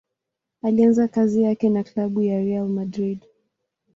[0.61, 3.25] Alianza kazi yake na klabu ya Real Madrid.